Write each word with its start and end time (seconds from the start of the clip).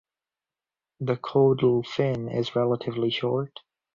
The 1.01 1.15
caudal 1.17 1.83
fin 1.83 2.27
is 2.27 2.55
relatively 2.55 3.11
short. 3.11 3.59